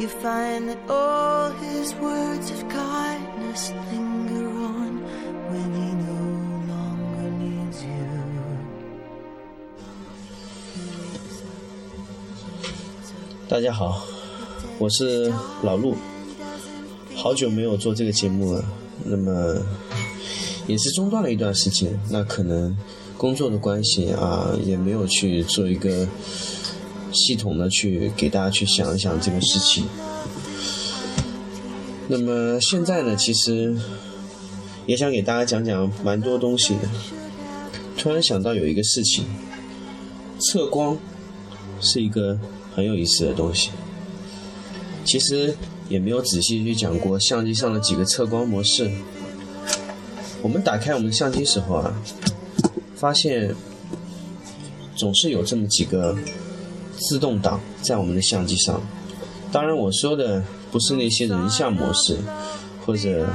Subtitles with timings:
[0.00, 5.02] You find that all his words of kindness linger on
[5.50, 6.20] when he no
[6.72, 8.08] longer needs you.
[10.72, 11.52] He wakes up,
[12.34, 13.46] she wakes up.
[13.46, 14.00] 大家好，
[14.78, 15.30] 我是
[15.62, 15.94] 老陆，
[17.14, 18.64] 好久没有做这个节目了，
[19.04, 19.54] 那么
[20.66, 22.74] 也是中断了一段时间，那可能
[23.18, 26.08] 工作的关系啊，也没有去做一个
[27.12, 29.84] 系统的去给大家去想一想这个事情。
[32.08, 33.76] 那么现在呢，其实
[34.86, 36.88] 也想给大家讲讲蛮多东西的。
[37.96, 39.24] 突然想到有一个事情，
[40.38, 40.98] 测光
[41.80, 42.38] 是一个
[42.74, 43.70] 很有意思的东西。
[45.04, 45.54] 其实
[45.88, 48.90] 也没有仔细去讲过相机上的几个测光模式。
[50.42, 51.94] 我们打开我们的相机时候啊，
[52.96, 53.54] 发现
[54.96, 56.16] 总是有这么几个
[57.00, 58.80] 自动挡在我们的相机上。
[59.50, 62.16] 当然，我说的不是那些人像模式
[62.86, 63.28] 或者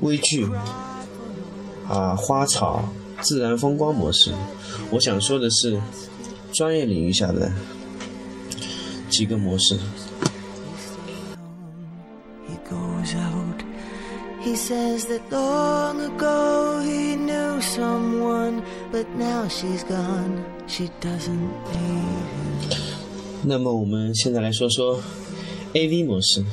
[0.00, 0.48] 微距
[1.86, 2.82] 啊、花草、
[3.20, 4.32] 自然风光模式。
[4.90, 5.78] 我想说的是
[6.52, 7.52] 专业领域下的
[9.10, 9.78] 几个模式。
[12.48, 13.62] He goes out.
[14.42, 20.44] He says that long ago he knew someone, but now she's gone.
[20.66, 22.80] She doesn't need him.
[23.42, 25.00] 那么我们现在来说说
[25.72, 26.44] AV 模式、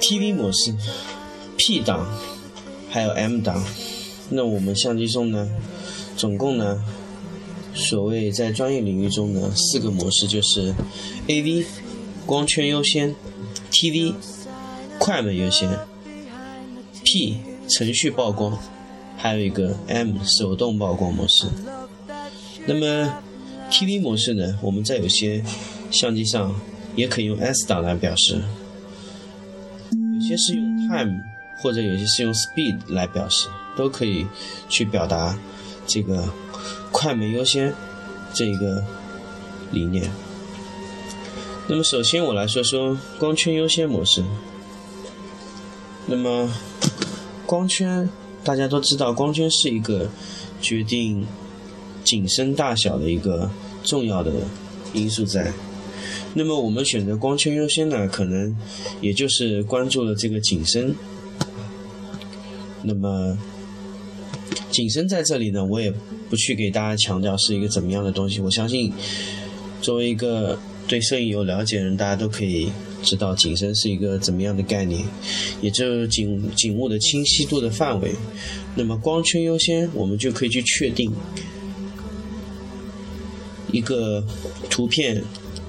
[0.00, 0.74] TV 模式、
[1.56, 2.06] P 档，
[2.90, 3.62] 还有 M 档。
[4.30, 5.48] 那我们相机中呢，
[6.16, 6.82] 总共呢，
[7.74, 10.74] 所谓在专业领域中呢，四个模式就是
[11.28, 11.64] AV
[12.26, 13.14] 光圈优先、
[13.70, 14.14] TV
[14.98, 15.78] 快门优先、
[17.04, 17.38] P
[17.68, 18.58] 程序曝光，
[19.18, 21.46] 还有一个 M 手动曝光模式。
[22.66, 23.12] 那么
[23.70, 25.44] TV 模式呢，我们在有些
[25.90, 26.54] 相机上
[26.94, 28.40] 也可以用 S 档来表示，
[30.14, 31.20] 有些是用 Time
[31.60, 34.26] 或者有些是用 Speed 来表示，都可以
[34.68, 35.36] 去表达
[35.86, 36.28] 这个
[36.92, 37.74] 快门优先
[38.32, 38.84] 这一个
[39.72, 40.10] 理念。
[41.66, 44.22] 那么首先我来说说光圈优先模式。
[46.06, 46.50] 那么
[47.44, 48.08] 光圈
[48.44, 50.08] 大家都知道，光圈是一个
[50.60, 51.26] 决定
[52.04, 53.50] 景深大小的一个
[53.84, 54.32] 重要的
[54.92, 55.52] 因素在。
[56.34, 58.56] 那么我们选择光圈优先呢，可能
[59.00, 60.94] 也就是关注了这个景深。
[62.82, 63.36] 那么
[64.70, 65.92] 景深在这里呢，我也
[66.30, 68.40] 不去给大家强调是一个怎么样的东西。
[68.40, 68.92] 我相信，
[69.82, 72.72] 作为一个对摄影有了解的人，大家都可以
[73.02, 75.04] 知道景深是一个怎么样的概念，
[75.60, 78.14] 也就是景景物的清晰度的范围。
[78.74, 81.12] 那么光圈优先，我们就可以去确定
[83.70, 84.24] 一个
[84.70, 85.22] 图片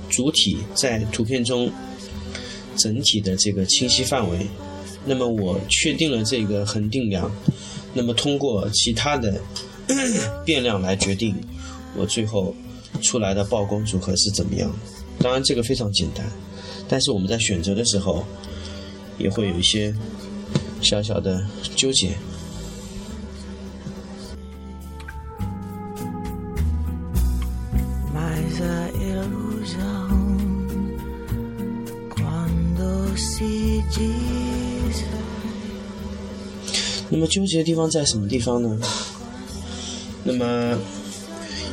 [0.09, 1.69] 主体在图片中
[2.77, 4.47] 整体的这个清晰范围。
[5.05, 7.29] 那么我确定了这个恒定量，
[7.93, 9.41] 那么通过其他的
[10.45, 11.35] 变量来决定
[11.97, 12.55] 我最后
[13.01, 14.73] 出来的曝光组合是怎么样。
[15.19, 16.25] 当然这个非常简单，
[16.87, 18.25] 但是我们在选择的时候
[19.17, 19.93] 也会有一些
[20.81, 22.17] 小小的纠结。
[37.11, 38.79] 那么纠结的地方在什么地方呢？
[40.23, 40.77] 那么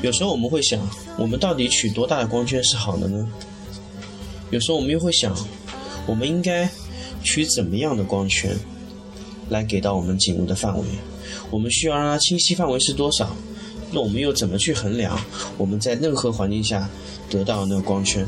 [0.06, 3.28] 有时候我们会想，我们到底取多大的光圈是好的呢？
[4.50, 5.36] 有时候我们又会想，
[6.06, 6.70] 我们应该
[7.24, 8.56] 取怎么样的光圈
[9.48, 10.84] 来给到我们景物的范围？
[11.50, 13.34] 我们需要让它清晰范围是多少？
[13.90, 15.18] 那我们又怎么去衡量
[15.58, 16.88] 我们在任何环境下
[17.28, 18.24] 得到的那个光圈？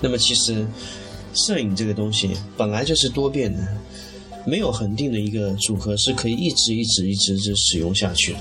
[0.00, 0.64] 那么其实
[1.34, 3.66] 摄影这个东西本来就是多变的。
[4.44, 8.40] 没有恒定的一个组合是可以一直一直一直一直使用下去的。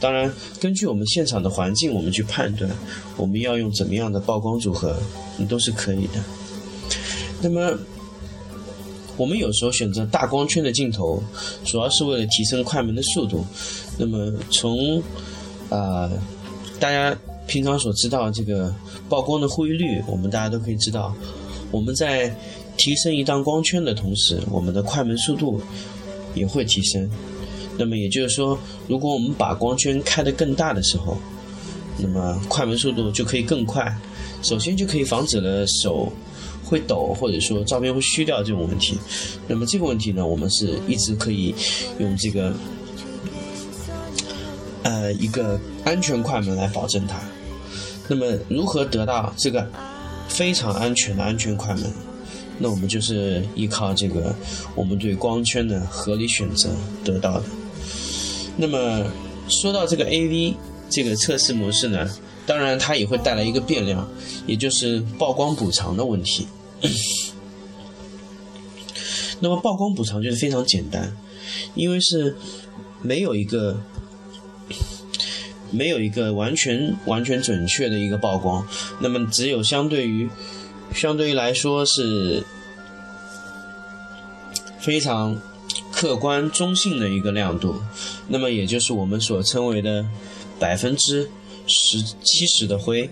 [0.00, 2.70] 当然，根据我们现场的环境，我们去判断
[3.16, 4.96] 我们要用怎么样的曝光组合，
[5.36, 6.22] 你都是可以的。
[7.40, 7.78] 那么，
[9.16, 11.22] 我们有时候选择大光圈的镜头，
[11.64, 13.44] 主要是为了提升快门的速度。
[13.98, 15.02] 那么从
[15.68, 16.10] 啊、
[16.78, 17.16] 大家
[17.46, 18.74] 平常所知道这个
[19.08, 21.14] 曝光的忽悠率，我们大家都可以知道，
[21.70, 22.34] 我们在
[22.76, 25.60] 提升一档光圈的同时，我们的快门速度
[26.34, 27.08] 也会提升。
[27.78, 28.58] 那么也就是说，
[28.88, 31.18] 如果我们把光圈开得更大的时候，
[31.98, 33.94] 那么快门速度就可以更快。
[34.42, 36.12] 首先就可以防止了手
[36.62, 38.98] 会抖，或者说照片会虚掉这种问题。
[39.48, 41.54] 那么这个问题呢，我们是一直可以
[41.98, 42.54] 用这个
[44.82, 47.20] 呃一个安全快门来保证它。
[48.08, 49.68] 那么如何得到这个
[50.28, 51.92] 非常安全的安全快门？
[52.58, 54.34] 那我们就是依靠这个
[54.74, 56.70] 我们对光圈的合理选择
[57.04, 57.44] 得到的。
[58.56, 59.04] 那么
[59.48, 60.54] 说到这个 AV
[60.88, 62.08] 这个测试模式呢，
[62.46, 64.08] 当然它也会带来一个变量，
[64.46, 66.46] 也就是曝光补偿的问题。
[69.40, 71.14] 那么曝光补偿就是非常简单，
[71.74, 72.36] 因为是
[73.02, 73.80] 没有一个。
[75.72, 78.64] 没有一个完全完全准确的一个曝光，
[79.00, 80.30] 那么只有相对于
[80.92, 82.42] 相对于来说是
[84.78, 85.40] 非常
[85.92, 87.76] 客观中性的一个亮度，
[88.28, 90.06] 那么也就是我们所称为的
[90.58, 91.28] 百分之
[91.66, 93.10] 十七十的灰，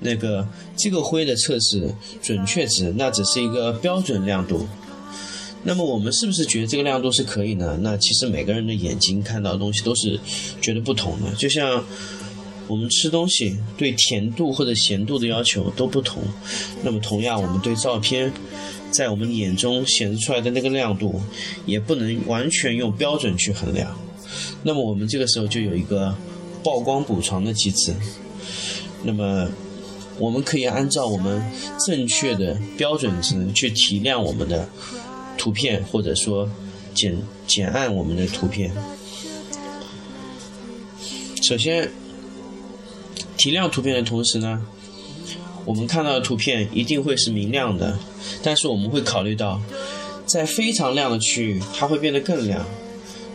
[0.00, 0.46] 那个
[0.76, 4.66] 这个灰的测试准确值，那只是一个标准亮度。
[5.62, 7.76] 那么我们是不是觉得这个亮度是可以呢？
[7.80, 10.20] 那其实每个人的眼睛看到的东西都是
[10.60, 11.84] 觉得不同的，就像
[12.66, 16.22] 我们吃东西对甜度或者咸度的要求都不同。
[16.82, 18.32] 那么同样，我们对照片
[18.90, 21.20] 在我们眼中显示出来的那个亮度，
[21.64, 23.96] 也不能完全用标准去衡量。
[24.62, 26.14] 那么我们这个时候就有一个
[26.62, 27.94] 曝光补偿的机制。
[29.02, 29.48] 那么
[30.18, 31.42] 我们可以按照我们
[31.86, 34.68] 正确的标准值去提亮我们的。
[35.38, 36.48] 图片或者说
[36.94, 37.14] 减
[37.46, 38.72] 减暗我们的图片。
[41.42, 41.88] 首先，
[43.36, 44.60] 提亮图片的同时呢，
[45.64, 47.98] 我们看到的图片一定会是明亮的，
[48.42, 49.60] 但是我们会考虑到，
[50.26, 52.64] 在非常亮的区域它会变得更亮，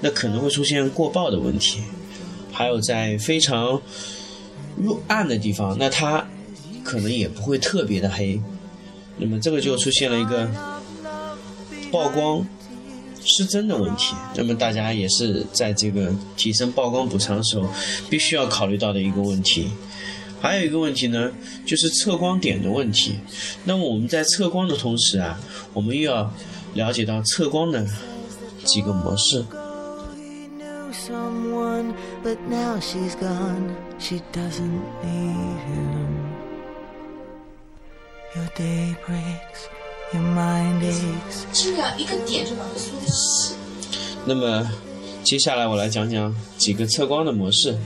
[0.01, 1.81] 那可能会出现过曝的问题。
[2.51, 3.81] 还有在非常
[5.07, 6.27] 暗的地方，那它
[6.83, 8.41] 可能也不会特别的黑，
[9.17, 10.49] 那么这个就出现了一个。
[11.91, 12.47] 曝光
[13.23, 17.69] 失真的问题，那么大家也是在这个提升曝光补偿的时候，
[18.09, 19.69] 必须要考虑到的一个问题。
[20.41, 21.31] 还有一个问题呢，
[21.65, 23.19] 就是测光点的问题。
[23.63, 25.39] 那么我们在测光的同时啊，
[25.71, 26.33] 我们又要
[26.73, 27.85] 了解到测光的
[28.65, 29.45] 几个模式。
[41.53, 43.55] 这样一个点就把它说的死。
[44.25, 44.69] 那么，
[45.23, 47.77] 接下来我来讲讲几个测光的模式。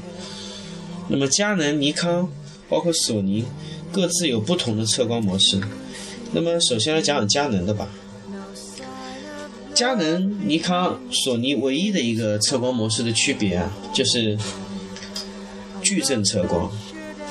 [1.08, 2.28] 那么，佳能、尼康，
[2.68, 3.46] 包括索尼，
[3.92, 5.62] 各自有不同的测光模式。
[6.32, 7.88] 那么，首先来讲讲佳能的吧。
[9.76, 14.36] 佳能、尼康、索尼唯一的一个测光模式的区别啊，就是
[15.84, 16.72] 矩阵测光。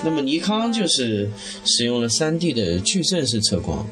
[0.05, 1.29] 那么，尼康就是
[1.64, 3.85] 使用了 3D 的矩阵式测光。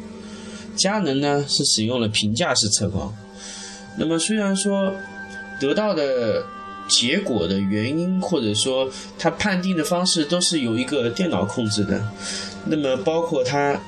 [0.76, 3.14] 佳能呢是使用了评价式测光，
[3.96, 4.94] 那么虽然说
[5.60, 6.44] 得到的
[6.88, 12.02] 结果的原因或者说它判定的方式都是由一个电脑控制的，
[12.66, 13.80] 那么包括它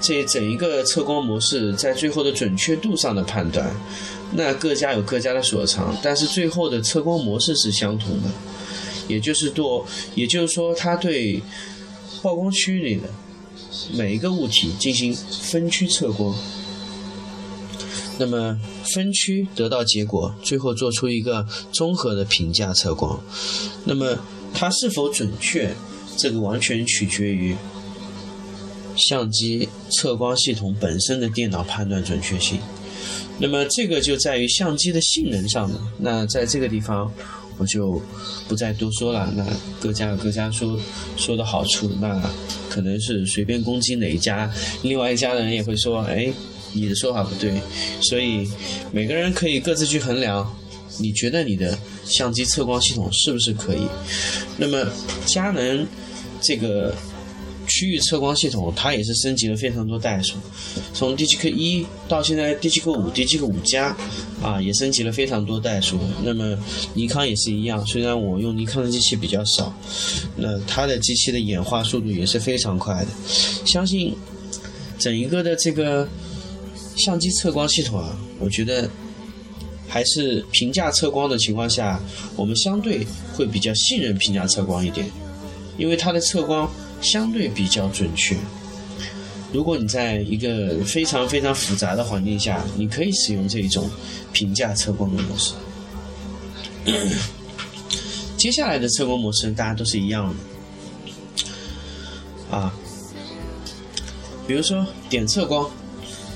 [0.00, 3.70] 这整一个测光模式在最后的准确度上的判断，
[4.32, 8.28] 那各家有各家的所长，但是最后的测光模式是相同的，
[9.08, 11.40] 也就是多，也就是说它对
[12.20, 13.08] 曝光区域里的。
[13.94, 16.34] 每一个物体进行分区测光，
[18.18, 23.20] 那么分区得到结果，最后做出一个综合的评价测光。
[23.84, 24.18] 那么
[24.52, 25.74] 它是否准确，
[26.16, 27.56] 这个完全取决于
[28.96, 32.58] 相机测光系统本身的电脑判断准确性。
[33.38, 35.78] 那么这个就在于相机的性能上的。
[35.98, 37.12] 那在这个地方。
[37.58, 38.00] 我就
[38.48, 39.32] 不再多说了。
[39.36, 39.44] 那
[39.80, 40.78] 各家有各家说
[41.16, 42.22] 说的好处，那
[42.68, 46.32] 可能是随便攻击哪一家，另外一家的人也会说：“哎，
[46.72, 47.60] 你的说法不对。”
[48.00, 48.48] 所以
[48.92, 50.50] 每个人可以各自去衡量，
[50.98, 53.86] 你觉得你的相机测光系统是不是可以？
[54.56, 54.86] 那么
[55.26, 55.86] 佳能
[56.40, 56.94] 这个。
[57.66, 60.36] 区域测光系统，它也是升级了非常多代数，
[60.94, 63.96] 从 DGK 一到现在 DGK 五、DGK 五加，
[64.42, 65.98] 啊，也升级了非常多代数。
[66.22, 66.56] 那么
[66.94, 69.74] 尼康也是一样，虽然我用尼康的机器比较少，
[70.36, 73.08] 那它的机器的演化速度也是非常快的。
[73.64, 74.14] 相信
[74.98, 76.08] 整一个的这个
[76.96, 78.88] 相机测光系统啊，我觉得
[79.88, 82.00] 还是评价测光的情况下，
[82.36, 85.10] 我们相对会比较信任评价测光一点，
[85.76, 86.70] 因为它的测光。
[87.00, 88.36] 相对比较准确。
[89.52, 93.88] 如果你在一个非常非常复杂的环境下，你可以使用这种
[94.32, 95.54] 评价测光的模式。
[98.36, 100.34] 接下来的测光模式大家都是一样的
[102.56, 102.72] 啊，
[104.46, 105.68] 比如说点测光，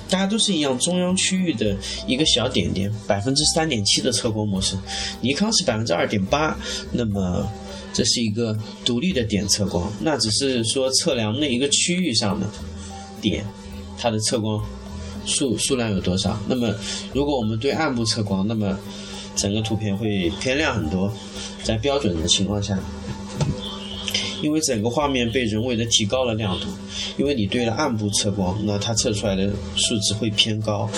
[0.08, 1.76] 大家都是一样，中央区域的
[2.06, 4.76] 一个小点点，百分之三点七的测光模式。
[5.20, 6.56] 尼康是百分之二点八，
[6.90, 7.46] 那么
[7.92, 12.46] 这是一个独立的点测光，那只是说测量那一个区域上的
[13.20, 13.44] 点，
[13.98, 14.64] 它的测光
[15.26, 16.38] 数数量有多少。
[16.48, 16.74] 那么，
[17.12, 18.78] 如果我们对暗部测光，那么
[19.36, 21.12] 整个图片会偏亮很多，
[21.62, 22.78] 在标准的情况下。
[24.42, 26.66] 因为整个画面被人为的提高了亮度，
[27.18, 30.88] 因为你对了暗部测光，那它测出来的数值会偏高；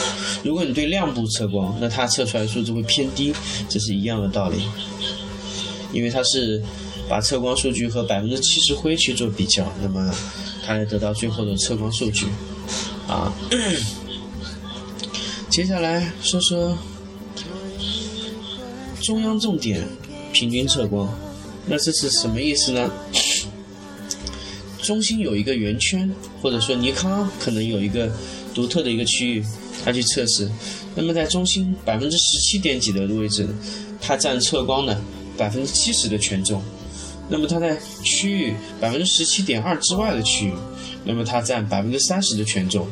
[0.45, 3.35] 如果你对亮部测光，那它测出来的数值会偏低，
[3.69, 4.63] 这是一样的道理。
[5.93, 6.63] 因为它是
[7.09, 10.15] 把测光数据和百分之七十灰去做比较，那么
[10.65, 12.27] 它来得到最后的测光数据。
[13.07, 13.33] 啊，
[15.51, 16.77] 接下来说说
[19.03, 19.87] 中央重点
[20.33, 21.13] 平均测光，
[21.67, 22.91] 那这是什么意思呢？
[24.81, 28.11] 中心有一个圆圈，或者说尼康可能有一个
[28.55, 29.45] 独特的一个区域，
[29.85, 30.51] 它去测试。
[30.95, 33.49] 那么在中心百分之十七点几的位置，
[34.01, 35.01] 它占测光的
[35.37, 36.63] 百分之七十的权重。
[37.29, 40.53] 那么它在区域百分之十七点二之外的区域，
[41.05, 42.87] 那么它占百分之三十的权重。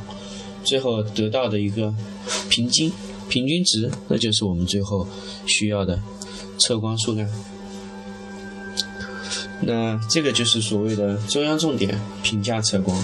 [0.63, 1.93] 最后得到的一个
[2.49, 2.93] 平均
[3.29, 5.07] 平均值，那就是我们最后
[5.47, 6.01] 需要的
[6.59, 7.29] 测光数量。
[9.63, 12.97] 那这个就是所谓的中央重点评价测光，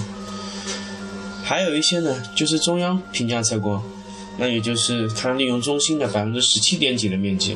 [1.43, 3.83] 还有一些呢，就是中央评价测光，
[4.37, 7.55] 那也就是它利用中心的百分之十七点几的面积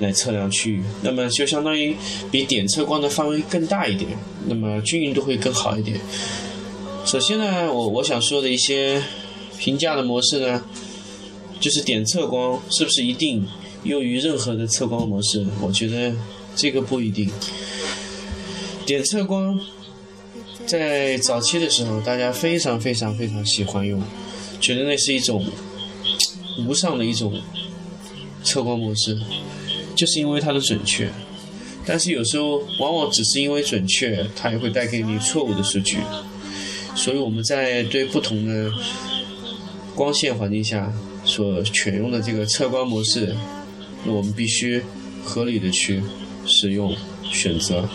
[0.00, 1.96] 来测量区域，那么就相当于
[2.30, 4.10] 比点测光的范围更大一点，
[4.46, 6.00] 那么均匀度会更好一点。
[7.04, 9.02] 首先呢，我我想说的一些
[9.58, 10.62] 评价的模式呢，
[11.58, 13.46] 就是点测光是不是一定
[13.84, 15.46] 用于任何的测光模式？
[15.62, 16.14] 我觉得
[16.54, 17.30] 这个不一定。
[18.84, 19.58] 点测光
[20.66, 24.02] 在早期的时候，大家非常非常非常喜欢用，
[24.60, 25.44] 觉得那是一种
[26.58, 27.40] 无上的一种
[28.42, 29.18] 测光模式，
[29.94, 31.10] 就是因为它的准确。
[31.86, 35.98] 但是有时候往往只是因为准确，它也会带给你错误的数据。
[36.94, 38.70] 所以我们在对不同的
[39.94, 40.92] 光线环境下
[41.24, 43.34] 所选用的这个测光模式，
[44.04, 44.82] 我们必须
[45.24, 46.02] 合理的去
[46.44, 46.94] 使用
[47.30, 47.88] 选择。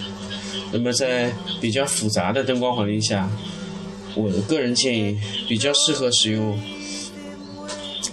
[0.72, 3.29] 那么在比较复杂的灯光环境下，
[4.15, 6.58] 我的个人建议比较适合使用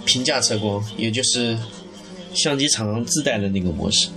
[0.05, 1.57] 平价测光，也就是
[2.33, 4.09] 相机厂商自带的那个模式。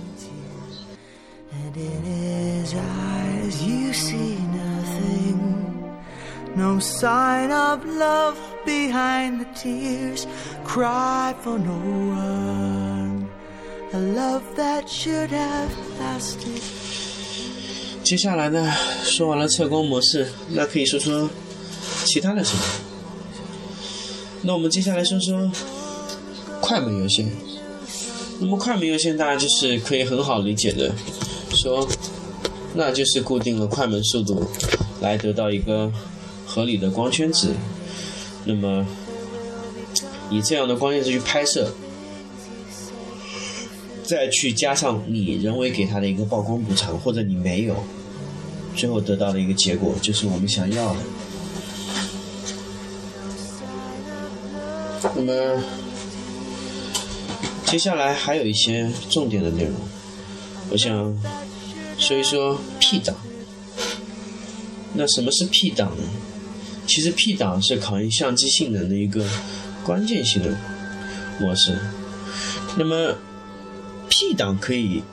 [18.03, 18.71] 接下来呢，
[19.03, 21.29] 说完了测光模式，那可以说说
[22.05, 22.63] 其他的什么？
[24.47, 25.51] 那我们接下来说说
[26.61, 27.27] 快门优先。
[28.39, 30.93] 那么快门优先，大家就是可以很好理解的
[31.49, 31.87] 说，
[32.75, 34.45] 那就是固定了快门速度，
[35.01, 35.91] 来得到一个
[36.45, 37.47] 合理的光圈值。
[38.43, 38.85] 那么
[40.29, 41.71] 以这样的光圈值去拍摄，
[44.03, 47.75] 再去加上你人为给它的一个曝光补偿，或者你没有。
[48.75, 50.99] 最后得到的一个结果就是我们想要的。
[55.15, 55.63] 那么，
[57.65, 59.73] 接下来还有一些重点的内容，
[60.69, 61.17] 我想
[61.97, 63.15] 说一说 P 档。
[64.93, 66.03] 那什么是 P 档呢？
[66.87, 69.25] 其实 P 档是考验相机性能的一个
[69.83, 70.57] 关键性的
[71.39, 71.77] 模式。
[72.77, 73.15] 那么
[74.09, 75.03] P 档可以。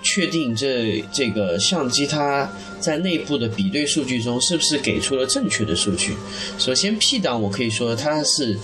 [0.00, 6.14] 确定这这个相机它在内部的比对数据中是不是给出了正确的数据？
[6.56, 8.56] 首先，P 档我可以说它是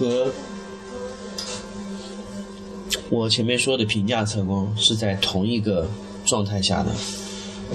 [0.00, 0.32] 和
[3.10, 5.86] 我前面说的评价测光是在同一个
[6.24, 6.90] 状态下的。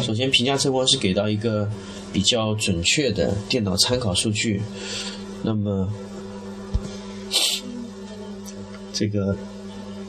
[0.01, 1.69] 首先，评价测光是给到一个
[2.11, 4.59] 比较准确的电脑参考数据，
[5.43, 5.87] 那么
[8.91, 9.37] 这个。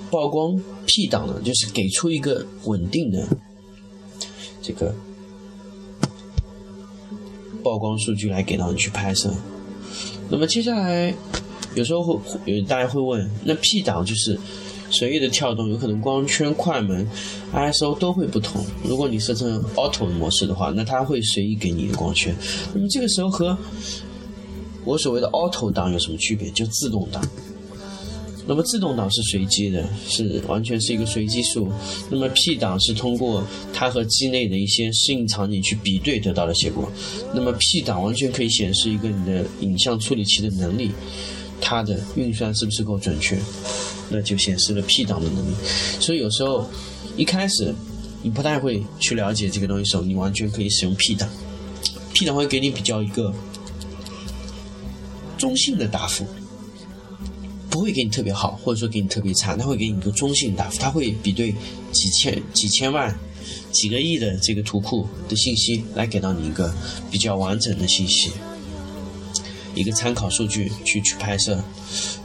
[0.09, 0.57] 曝光
[0.87, 3.27] P 档呢，就是给出一个稳定的
[4.63, 4.95] 这个
[7.63, 9.35] 曝光数据来给到你去拍摄。
[10.31, 11.13] 那么接下来
[11.77, 14.37] 有时候会有大家会问，那 P 档就是
[14.91, 17.07] 随意的跳动，有可能光圈、快门、
[17.53, 18.65] ISO 都会不同。
[18.83, 22.35] 如果你设成 Auto 模式的话，那它会随意给你的光圈。
[22.75, 23.57] 那么这个时候和
[24.85, 26.51] 我所谓的 Auto 档有什么区别？
[26.51, 27.23] 就自动档。
[28.49, 31.69] 那么自动挡是随机的，是完全是一个随机数。
[32.09, 36.89] 那么 P 档是通过它和机内的一些适应场景去比对得到的结果。
[37.35, 40.93] 那么 P 档完全可以显示一个你的影像处理器的能力，
[41.61, 43.39] 它的运算是不是够准确，
[44.09, 45.55] 那就显示了 P 档的能力。
[46.01, 46.69] 所以有时候
[47.17, 47.75] 一开始
[48.23, 51.29] 你不太会去了解这个东西时候，你完全可以使用 P 档
[52.13, 53.33] ，P 档会给你比较一个
[55.39, 56.27] 中性的答复，
[57.69, 61.55] 不会给你特别好，或者说给你特别差，它会给你一个中性答复，它会比对
[61.93, 63.17] 几千几千万、
[63.71, 66.75] 几个亿的这个图库的信息，来给到你一个
[67.11, 68.31] 比较完整的信息。
[69.77, 71.63] 一个参考数据去去拍摄，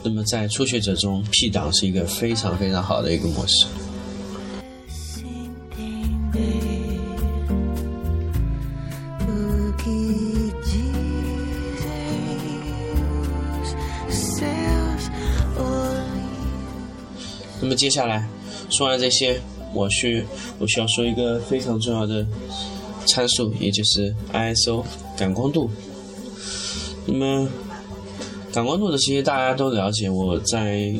[0.02, 3.68] 那么在初学者中，P 档是一个非常非常好的一个模式。
[17.64, 18.28] 那么接下来
[18.70, 19.40] 说完这些，
[19.74, 20.26] 我需
[20.58, 22.26] 我需要说一个非常重要的
[23.06, 24.84] 参数，也就是 ISO
[25.16, 25.70] 感光度。
[27.06, 27.50] 那么，
[28.54, 30.10] 感光度的这些大家都了解。
[30.10, 30.94] 我在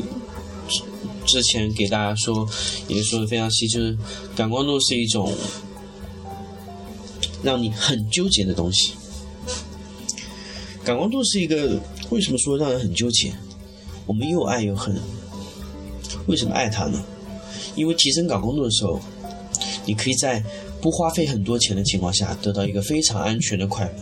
[1.26, 2.48] 之前给大家说，
[2.88, 3.98] 也说的非常细，就是
[4.36, 5.32] 感光度是一种
[7.44, 8.94] 让你很纠结的东西。
[10.84, 11.80] 感光度是一个
[12.10, 13.32] 为什么说让人很纠结？
[14.06, 15.00] 我们又爱又恨。
[16.26, 17.02] 为什么爱它呢？
[17.76, 19.00] 因为提升感光度的时候，
[19.86, 20.44] 你可以在
[20.82, 23.96] 不花费很多钱的情况下，得到一个非常安全的快门。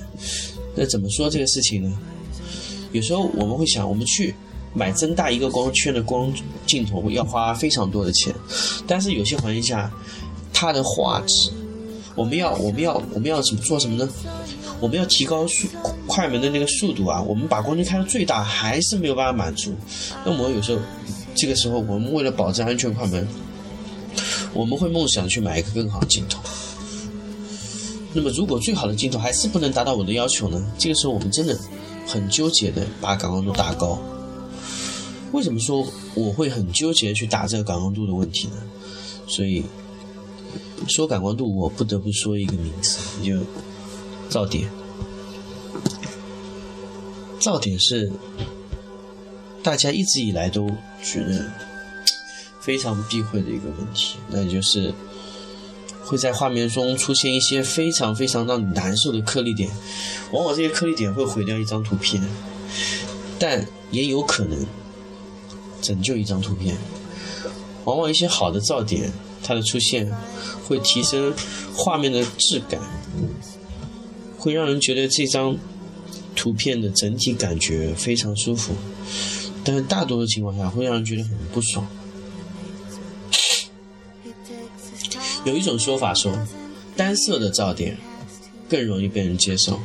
[0.76, 1.98] 那怎么说这个事情呢？
[2.92, 4.34] 有时候我们会想，我们去
[4.74, 6.34] 买增大一个光圈的光
[6.66, 8.34] 镜头要花非常多的钱，
[8.88, 9.92] 但是有些环境下，
[10.54, 11.52] 它的画质，
[12.16, 14.10] 我们要我们要我们要怎么做什么呢？
[14.80, 15.68] 我们要提高速
[16.08, 19.74] 快门的那个速度啊，我们把光圈开到最大，还是没有办法满足。
[20.26, 20.82] 那么有时候
[21.36, 23.28] 这个时候，我们为了保证安全快门，
[24.54, 26.40] 我们会梦想去买一个更好的镜头。
[28.12, 30.60] 那么，如果最好的镜头还是不能达到我的要求呢？
[30.80, 31.56] 这个时候，我们真的
[32.08, 34.02] 很纠结的把感光度打高。
[35.32, 38.56] 为什么说我会很纠结去打这个感光度的问题呢？
[39.28, 39.64] 所以
[40.88, 43.36] 说感光度，我不得不说一个名词，就
[44.28, 44.68] 噪点。
[47.40, 48.12] 噪点是
[49.62, 50.68] 大家一直以来都
[51.04, 51.46] 觉得
[52.60, 54.92] 非常避讳的一个问题，那就是。
[56.10, 59.70] 会在画面中出现一些非常非常让你难受的颗粒点，
[60.32, 62.20] 往往这些颗粒点会毁掉一张图片，
[63.38, 64.66] 但也有可能
[65.84, 66.76] 拯救一张图片。
[67.86, 70.12] 往往一些好的噪点，它的出现
[70.68, 71.32] 会提升
[71.76, 72.82] 画面的质感，
[74.36, 75.56] 会让人觉得这张
[76.36, 78.74] 图片的整体感觉非常舒服，
[79.64, 81.88] 但是大多数情况下会让人觉得很不爽。
[85.50, 86.32] 有一种说法说，
[86.96, 87.98] 单色的噪点
[88.70, 89.80] 更容易被人接受，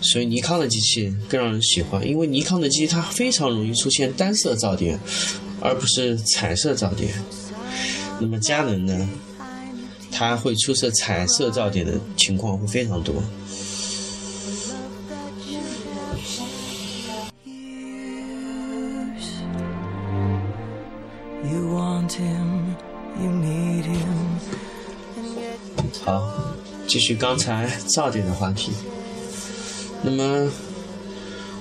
[0.00, 4.98] 所以尼康的机器更让人喜欢，因为尼康的机器它非常容易出现单色噪点，
[5.60, 7.14] 而不是彩色噪点。
[8.18, 9.08] 那么佳能呢，
[10.10, 13.14] 它会出色彩色噪点的情况会非常多。
[26.90, 28.72] 继续刚才噪点的话题。
[30.02, 30.50] 那么，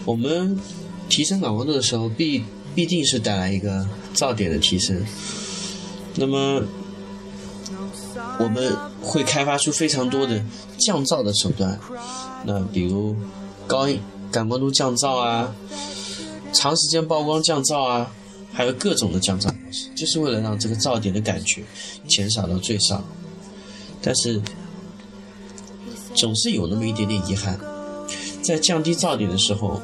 [0.04, 0.60] 我们
[1.08, 5.06] 提升感光度的时候，必必定是带来一个噪点的提升。
[6.16, 6.64] 那么，
[8.40, 10.44] 我们会开发出非常多的
[10.80, 11.80] 降噪的手段。
[12.44, 13.16] 那比如
[13.68, 13.88] 高
[14.32, 15.54] 感光度降噪啊，
[16.52, 18.12] 长时间曝光降噪啊。
[18.52, 21.64] 还有各种的降噪模式，就是为了让这个噪点的感觉
[22.08, 23.02] 减少到最少。
[24.02, 24.42] 但是，
[26.20, 27.58] 总是有那么一点点遗憾，
[28.42, 29.82] 在降低噪点的时候，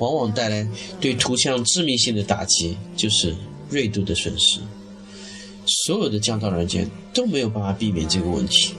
[0.00, 0.66] 往往带来
[1.00, 3.32] 对图像致命性的打击，就是
[3.70, 4.58] 锐度的损失。
[5.86, 8.74] 所有的降噪软件都没有办法避免这个问题。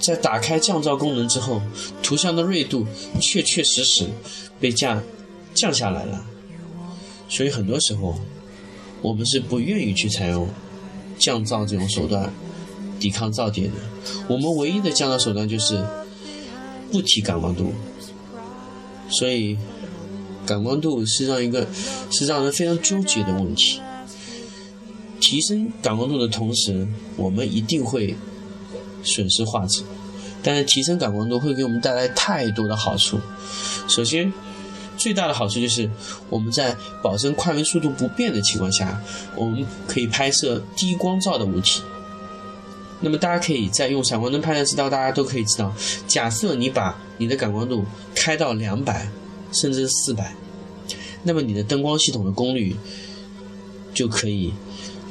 [0.00, 1.62] 在打开降噪功能之后，
[2.02, 2.84] 图像的锐度
[3.20, 4.08] 确确实实
[4.58, 5.00] 被降
[5.54, 6.26] 降下来了。
[7.28, 8.18] 所以很多时候，
[9.00, 10.48] 我们是不愿意去采用
[11.20, 12.32] 降噪这种手段
[12.98, 13.76] 抵抗噪点的。
[14.26, 15.84] 我们唯一的降噪手段就是
[16.90, 17.72] 不提感光度。
[19.10, 19.58] 所以，
[20.46, 21.66] 感光度是让一个
[22.10, 23.80] 是让人非常纠结的问题。
[25.18, 28.16] 提升感光度的同时，我们一定会
[29.02, 29.82] 损失画质。
[30.42, 33.18] 但是提升感光度会给我们带来太多的好处。
[33.86, 34.32] 首先，
[34.96, 35.90] 最大的好处就是
[36.30, 39.02] 我们在保证快门速度不变的情况下，
[39.36, 41.82] 我们可以拍摄低光照的物体。
[43.00, 45.74] 那么大家可以在用闪光灯拍摄知道，大家都可以知道，
[46.06, 47.84] 假设你把你的感光度
[48.14, 49.10] 开到两百，
[49.52, 50.34] 甚至四百，
[51.22, 52.76] 那么你的灯光系统的功率
[53.94, 54.52] 就可以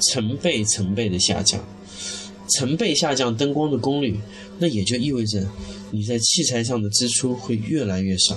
[0.02, 1.60] 成倍成倍的下降。
[2.52, 4.20] 成倍下降灯光的功率，
[4.58, 5.48] 那也就意味着
[5.92, 8.36] 你在器材上的支出会越来越少。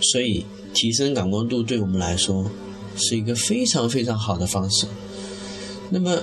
[0.00, 2.50] 所以，提升感光度对我们来说
[2.96, 4.86] 是一个非常非常好的方式。
[5.90, 6.22] 那么，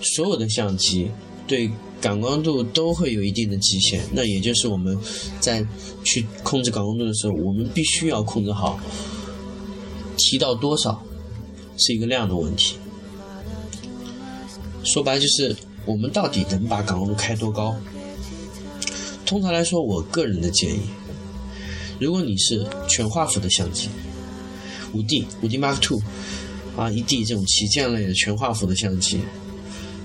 [0.00, 1.10] 所有的相机
[1.46, 4.96] 对感光度都会有一定的极限，那也就是我们
[5.40, 5.66] 在
[6.04, 8.78] 去控制感光度的时候，我们必须要控制好，
[10.16, 11.02] 提到多少
[11.76, 12.76] 是一个量的问题。
[14.84, 17.74] 说白就是我们到底能把感光度开多高？
[19.26, 20.80] 通常来说，我个人的建议。
[22.00, 23.88] 如果你是全画幅的相机，
[24.94, 26.00] 五 D、五 D Mark Two
[26.76, 29.18] 啊、一 D 这种旗舰类的全画幅的相机，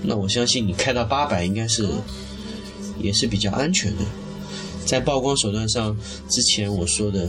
[0.04, 1.88] 那我相信你开到八百应该是
[3.00, 4.04] 也是比较安全的。
[4.84, 5.96] 在曝光手段上，
[6.28, 7.28] 之前我说的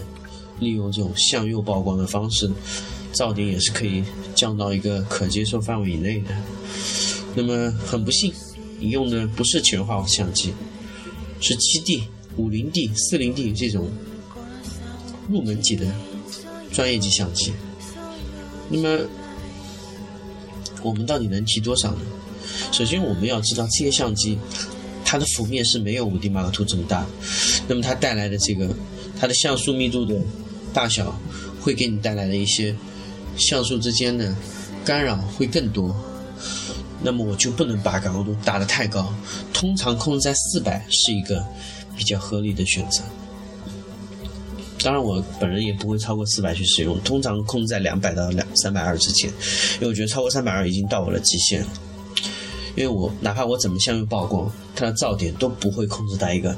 [0.59, 2.51] 利用这种向右曝光的方式，
[3.13, 4.03] 噪点也是可以
[4.35, 6.35] 降到一个可接受范围以内的。
[7.33, 8.33] 那么很不幸，
[8.79, 10.53] 你用的不是全画幅相机，
[11.39, 12.03] 是七 D、
[12.35, 13.89] 五零 D、四零 D 这种。
[15.27, 15.87] 入门级的
[16.71, 17.51] 专业级相机，
[18.69, 19.03] 那么
[20.83, 22.01] 我们到底能提多少呢？
[22.71, 24.37] 首先我们要知道这些相机
[25.03, 27.05] 它的幅面是没有五 D Mark Two 这么大，
[27.67, 28.69] 那么它带来的这个
[29.19, 30.19] 它的像素密度的
[30.73, 31.19] 大小
[31.61, 32.75] 会给你带来的一些
[33.37, 34.35] 像素之间的
[34.83, 35.95] 干扰会更多，
[37.01, 39.13] 那么我就不能把感光度打得太高，
[39.53, 41.45] 通常控制在四百是一个
[41.95, 43.01] 比较合理的选择。
[44.83, 49.29] 当然，我本人也不会超过四百去使用，通常控制在两百到两三百二之间，
[49.75, 51.67] 因为我觉得超过三百二已经到我的极限了。
[52.75, 56.55] 因为我哪怕我怎么向右曝光，它的噪点都不会控制在一个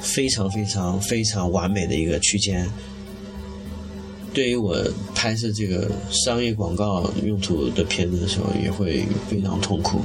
[0.00, 2.68] 非常非常非常完美的一个区间。
[4.32, 4.76] 对于我
[5.14, 10.00] 拍摄这个商业广告用途的片子的时候，也会非常痛苦，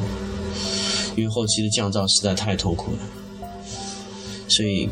[1.15, 2.99] 因为后期的降噪实在太痛苦了，
[4.47, 4.89] 所以。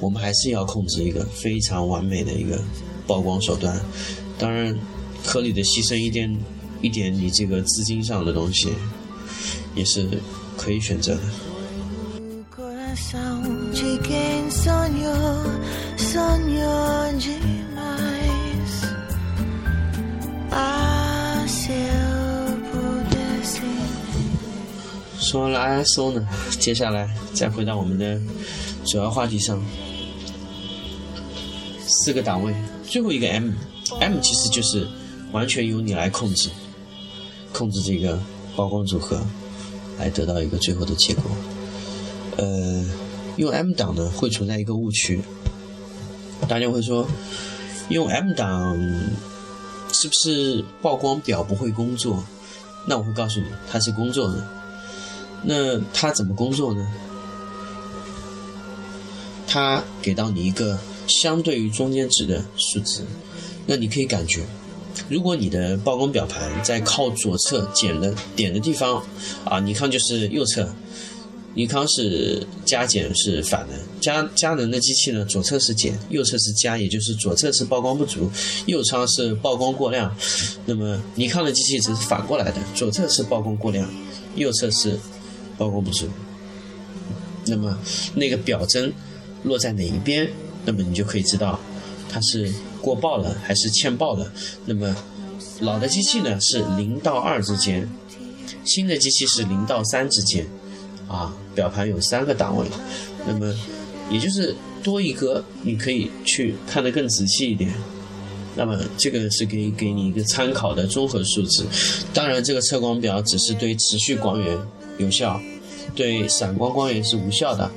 [0.00, 2.62] 我们还是要控制一个非常完美的一个
[3.06, 3.80] 曝光手段，
[4.38, 4.76] 当然，
[5.24, 6.30] 合理的牺牲一点
[6.84, 8.68] 一点你这个资金上的东西，
[9.74, 10.06] 也是
[10.54, 11.22] 可以选择的。
[25.18, 26.28] 说完了 ISO 呢，
[26.60, 28.20] 接下来再回到我们的
[28.84, 29.58] 主要话题上。
[31.86, 32.54] 四个档位，
[32.86, 34.86] 最后一个 M，M 其实就是
[35.32, 36.50] 完全由你来控制，
[37.54, 38.18] 控制这个
[38.54, 39.18] 曝光组合，
[39.98, 41.22] 来得到一个最后的结果。
[42.36, 42.84] 呃，
[43.36, 45.22] 用 M 档呢会存在一个误区，
[46.46, 47.08] 大家会说，
[47.88, 48.76] 用 M 档
[49.92, 52.22] 是不是曝光表不会工作？
[52.86, 54.46] 那我会告诉你，它是工作的。
[55.44, 56.86] 那它怎么工作呢？
[59.46, 60.78] 它给到你一个。
[61.06, 63.02] 相对于中间值的数值，
[63.66, 64.42] 那你可以感觉，
[65.08, 69.02] 如果你的曝光表盘在靠左侧减的点的地方，
[69.44, 70.68] 啊，尼康就是右侧，
[71.54, 78.30] 尼康是加减是反的，佳佳能的机器呢，左侧是减，右侧是加，也就是左侧是曝光不足，
[78.66, 80.14] 右侧是曝光过量。
[80.66, 83.88] 那么尼康的机器则是反过来的，左侧是曝光过量，
[84.36, 84.98] 右侧是
[85.58, 86.06] 曝光不足。
[87.46, 87.78] 那么
[88.14, 88.92] 那个表针
[89.42, 90.28] 落在哪一边？
[90.64, 91.60] 那么你就可以知道，
[92.08, 92.50] 它是
[92.84, 94.30] 过曝了还是欠曝了。
[94.66, 94.94] 那么
[95.60, 97.88] 老的机器呢是零到二之间，
[98.64, 100.46] 新的机器是零到三之间。
[101.06, 102.66] 啊，表盘有三个档位，
[103.26, 103.54] 那么
[104.10, 107.70] 也就是多一个，你可以去看得更仔细一点。
[108.56, 111.62] 那么这个是给给你一个参考的综合数值。
[112.14, 114.58] 当然，这个测光表只是对持续光源
[114.96, 115.38] 有效，
[115.94, 117.70] 对闪光光源是无效的。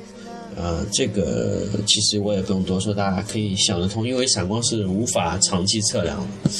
[0.60, 6.50] 呃，这个其实我也不用多说，大家可以想得通，因为闪光是无法长期测量的。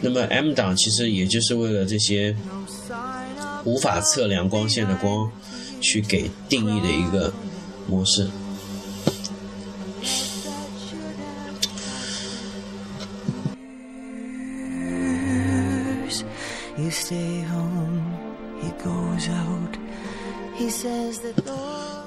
[0.00, 2.34] 那么 M 档其实也就是为了这些
[3.64, 5.30] 无法测量光线的光，
[5.80, 7.32] 去给定义的一个
[7.86, 8.28] 模式。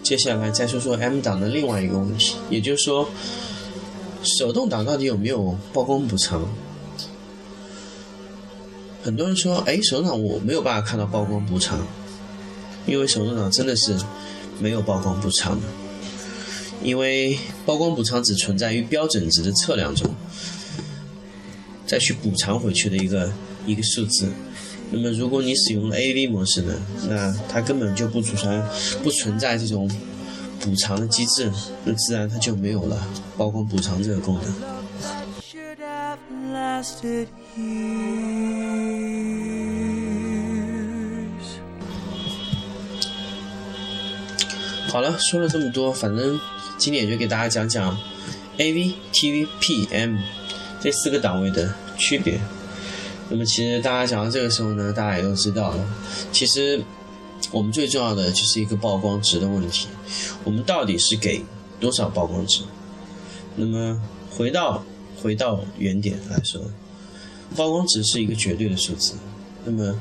[0.03, 3.09] 接下来再说说 M 档的另外一个问题，也就是说，
[4.23, 6.43] 手动挡到底有没有曝光补偿？
[9.03, 11.87] 很多人说，哎，手动挡我没有办法看到曝光补偿，
[12.85, 13.97] 因为手动挡真的是
[14.59, 15.67] 没有曝光补偿的，
[16.83, 20.09] 因为曝光补偿只存在于标准值的测量中，
[21.87, 23.31] 再去补偿回去的一个
[23.65, 24.29] 一个数字。
[24.93, 26.73] 那么如果你使用了 AV 模式呢，
[27.07, 28.61] 那它根本就不储存
[29.01, 29.89] 不存在这种
[30.59, 31.49] 补偿的机制，
[31.85, 33.01] 那自然它就没有了
[33.37, 34.53] 曝光补偿这个功能。
[44.89, 46.37] 好了，说了这么多，反正
[46.77, 47.97] 今天也就给大家讲讲
[48.57, 50.17] AV、TV、PM
[50.81, 52.41] 这四个档位的区别。
[53.31, 55.87] 那么其实大家讲到这个时候呢，大家也都知道了，
[56.33, 56.83] 其实
[57.49, 59.87] 我们最重要的就是一个曝光值的问题，
[60.43, 61.41] 我们到底是给
[61.79, 62.61] 多少曝光值？
[63.55, 64.83] 那么回到
[65.21, 66.61] 回到原点来说，
[67.55, 69.13] 曝光值是一个绝对的数字。
[69.63, 69.97] 那么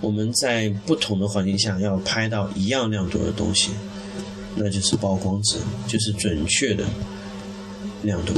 [0.00, 3.70] 我们在不同的环境下要拍到一样亮度的东西，
[4.56, 6.84] 那就是曝光值，就是准确的
[8.02, 8.34] 亮度。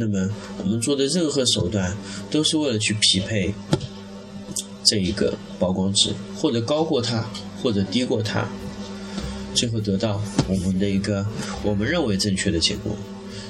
[0.00, 1.94] 那么我们做的任何手段
[2.30, 3.52] 都是为了去匹配
[4.82, 7.22] 这一个曝光值，或者高过它，
[7.62, 8.48] 或者低过它，
[9.54, 11.24] 最后得到我们的一个
[11.62, 12.96] 我们认为正确的结果。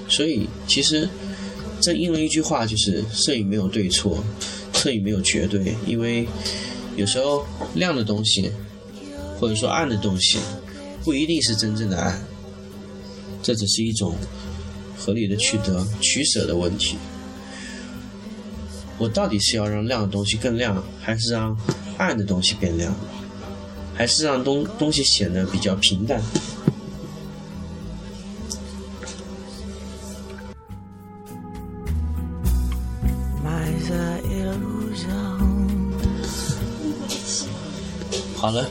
[0.08, 1.08] 所以其实
[1.80, 4.22] 这应了一句话，就是摄影没有对错，
[4.74, 6.26] 摄影没有绝对，因为
[6.96, 8.50] 有时候亮的东西，
[9.38, 10.38] 或者说暗的东西，
[11.04, 12.20] 不一定是真正的暗，
[13.40, 14.16] 这只是一种
[15.00, 16.98] 合理的取得取舍的问题。
[18.98, 21.56] 我到底是要让亮的东西更亮，还是让
[21.96, 22.94] 暗的东西变亮，
[23.94, 26.22] 还是让东东西显得比较平淡.
[38.36, 38.66] 好了，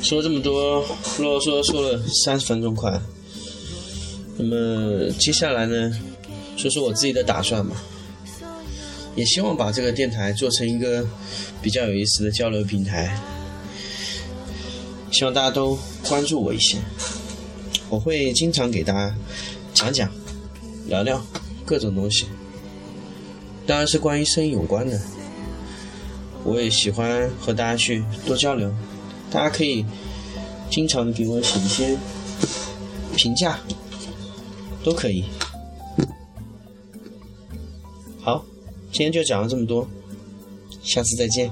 [0.00, 0.80] 说这么多
[1.18, 2.98] 啰啰嗦说了三十分钟快，
[4.42, 5.96] 那么接下来呢，
[6.56, 7.80] 说说我自己的打算吧。
[9.14, 11.06] 也希望把这个电台做成一个
[11.60, 13.16] 比较有意思的交流平台，
[15.12, 15.78] 希望大家都
[16.08, 16.78] 关注我一些。
[17.88, 19.14] 我会经常给大家
[19.74, 20.10] 讲讲、
[20.86, 21.24] 聊聊
[21.64, 22.24] 各种东西，
[23.64, 25.00] 当然是关于声音有关的。
[26.42, 28.74] 我也喜欢和大家去多交流，
[29.30, 29.84] 大家可以
[30.68, 31.96] 经常给我写一些
[33.14, 33.60] 评价，
[34.84, 35.24] 都可以。
[38.20, 38.44] 好，
[38.92, 39.86] 今天就讲了这么多，
[40.82, 41.50] 下次再见。